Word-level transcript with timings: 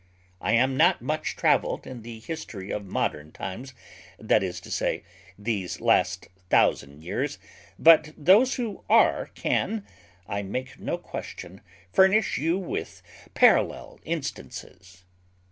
I 0.41 0.53
am 0.53 0.77
not 0.77 1.03
much 1.03 1.35
travelled 1.35 1.85
in 1.85 2.01
the 2.01 2.17
history 2.21 2.71
of 2.71 2.87
modern 2.87 3.31
times, 3.31 3.75
that 4.17 4.41
is 4.41 4.59
to 4.61 4.71
say, 4.71 5.03
these 5.37 5.79
last 5.79 6.27
thousand 6.49 7.03
years; 7.03 7.37
but 7.77 8.11
those 8.17 8.55
who 8.55 8.83
are 8.89 9.27
can, 9.35 9.85
I 10.27 10.41
make 10.41 10.79
no 10.79 10.97
question, 10.97 11.61
furnish 11.93 12.39
you 12.39 12.57
with 12.57 13.03
parallel 13.35 13.99
instances." 14.03 15.03